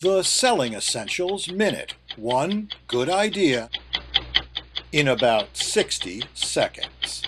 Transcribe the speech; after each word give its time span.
The 0.00 0.22
Selling 0.22 0.74
Essentials 0.74 1.50
Minute. 1.50 1.94
One 2.14 2.68
good 2.86 3.10
idea 3.10 3.68
in 4.92 5.08
about 5.08 5.56
60 5.56 6.22
seconds. 6.34 7.24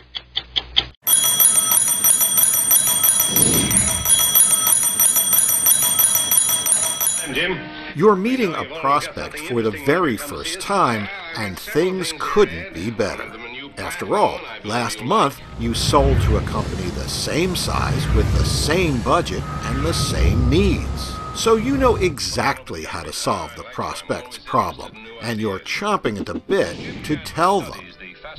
Jim. 7.32 7.58
You're 7.96 8.14
meeting 8.14 8.54
a 8.54 8.64
prospect 8.78 9.40
for 9.40 9.62
the 9.62 9.72
very 9.84 10.16
first 10.16 10.60
time, 10.60 11.08
and 11.36 11.58
things 11.58 12.14
couldn't 12.20 12.72
be 12.72 12.92
better. 12.92 13.32
After 13.78 14.14
all, 14.14 14.40
last 14.62 15.02
month 15.02 15.40
you 15.58 15.74
sold 15.74 16.20
to 16.22 16.36
a 16.36 16.42
company 16.42 16.88
the 16.90 17.08
same 17.08 17.56
size 17.56 18.06
with 18.14 18.32
the 18.38 18.44
same 18.44 19.02
budget 19.02 19.42
and 19.42 19.84
the 19.84 19.92
same 19.92 20.48
needs. 20.48 21.19
So 21.34 21.56
you 21.56 21.76
know 21.76 21.96
exactly 21.96 22.84
how 22.84 23.02
to 23.02 23.12
solve 23.12 23.54
the 23.56 23.64
prospect's 23.64 24.38
problem, 24.38 24.92
and 25.22 25.40
you're 25.40 25.60
chomping 25.60 26.18
at 26.18 26.26
the 26.26 26.34
bit 26.34 27.04
to 27.04 27.16
tell 27.16 27.60
them. 27.60 27.86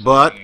But 0.04 0.36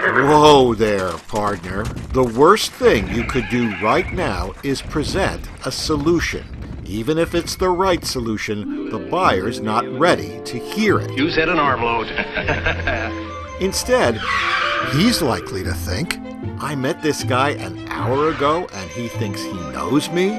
Whoa 0.00 0.74
there, 0.74 1.12
partner. 1.12 1.84
The 2.12 2.24
worst 2.24 2.72
thing 2.72 3.08
you 3.14 3.24
could 3.24 3.48
do 3.50 3.74
right 3.80 4.12
now 4.12 4.52
is 4.62 4.82
present 4.82 5.48
a 5.64 5.72
solution. 5.72 6.44
Even 6.84 7.18
if 7.18 7.34
it's 7.34 7.56
the 7.56 7.68
right 7.68 8.04
solution, 8.04 8.90
the 8.90 8.98
buyer's 8.98 9.60
not 9.60 9.86
ready 9.98 10.40
to 10.44 10.58
hear 10.58 11.00
it. 11.00 11.10
You 11.12 11.30
said 11.30 11.48
an 11.48 11.58
armload. 11.58 12.08
Instead, 13.60 14.20
he's 14.92 15.20
likely 15.20 15.62
to 15.64 15.74
think, 15.74 16.18
I 16.60 16.74
met 16.74 17.02
this 17.02 17.24
guy 17.24 17.50
an 17.50 17.86
hour 17.88 18.30
ago 18.30 18.66
and 18.72 18.90
he 18.90 19.08
thinks 19.08 19.42
he 19.42 19.52
knows 19.52 20.10
me? 20.10 20.30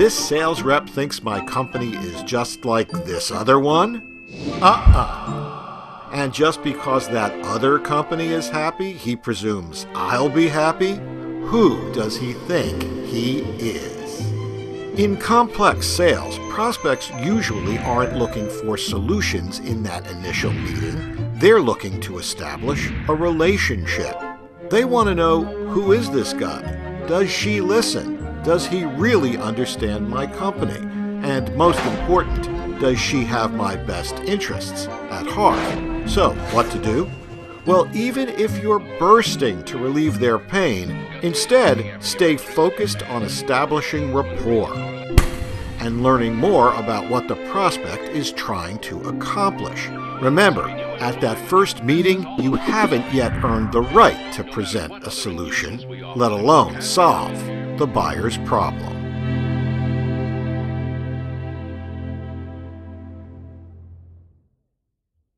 This 0.00 0.18
sales 0.18 0.62
rep 0.62 0.88
thinks 0.88 1.22
my 1.22 1.44
company 1.44 1.94
is 1.94 2.22
just 2.22 2.64
like 2.64 2.88
this 3.04 3.30
other 3.30 3.60
one? 3.60 4.24
Uh 4.62 4.82
uh 4.96 6.08
and 6.14 6.32
just 6.32 6.64
because 6.64 7.06
that 7.10 7.38
other 7.44 7.78
company 7.78 8.28
is 8.28 8.48
happy, 8.48 8.92
he 8.92 9.14
presumes 9.14 9.86
I'll 9.94 10.30
be 10.30 10.48
happy? 10.48 10.94
Who 11.48 11.92
does 11.92 12.16
he 12.16 12.32
think 12.32 12.82
he 13.08 13.40
is? 13.58 14.20
In 14.98 15.18
complex 15.18 15.86
sales, 15.86 16.38
prospects 16.48 17.10
usually 17.20 17.76
aren't 17.80 18.16
looking 18.16 18.48
for 18.48 18.78
solutions 18.78 19.58
in 19.58 19.82
that 19.82 20.10
initial 20.10 20.54
meeting. 20.54 21.30
They're 21.34 21.60
looking 21.60 22.00
to 22.00 22.16
establish 22.16 22.90
a 23.06 23.14
relationship. 23.14 24.18
They 24.70 24.86
want 24.86 25.08
to 25.08 25.14
know 25.14 25.44
who 25.44 25.92
is 25.92 26.10
this 26.10 26.32
guy? 26.32 26.62
Does 27.06 27.30
she 27.30 27.60
listen? 27.60 28.19
Does 28.42 28.66
he 28.66 28.86
really 28.86 29.36
understand 29.36 30.08
my 30.08 30.26
company? 30.26 30.78
And 31.26 31.54
most 31.56 31.78
important, 31.84 32.80
does 32.80 32.98
she 32.98 33.22
have 33.24 33.52
my 33.52 33.76
best 33.76 34.14
interests 34.20 34.86
at 35.10 35.26
heart? 35.26 36.08
So, 36.08 36.30
what 36.52 36.70
to 36.70 36.78
do? 36.78 37.10
Well, 37.66 37.86
even 37.94 38.30
if 38.30 38.62
you're 38.62 38.78
bursting 38.98 39.62
to 39.64 39.76
relieve 39.76 40.18
their 40.18 40.38
pain, 40.38 40.90
instead 41.22 42.02
stay 42.02 42.38
focused 42.38 43.02
on 43.10 43.22
establishing 43.22 44.14
rapport 44.14 44.72
and 45.80 46.02
learning 46.02 46.34
more 46.34 46.72
about 46.76 47.10
what 47.10 47.28
the 47.28 47.36
prospect 47.50 48.04
is 48.04 48.32
trying 48.32 48.78
to 48.78 49.00
accomplish. 49.02 49.88
Remember, 50.22 50.66
at 51.00 51.20
that 51.20 51.36
first 51.36 51.84
meeting, 51.84 52.26
you 52.38 52.54
haven't 52.54 53.12
yet 53.12 53.32
earned 53.44 53.72
the 53.72 53.82
right 53.82 54.32
to 54.32 54.44
present 54.44 55.06
a 55.06 55.10
solution, 55.10 55.78
let 56.16 56.32
alone 56.32 56.80
solve 56.80 57.38
the 57.80 57.86
buyer's 57.86 58.36
problem. 58.44 58.99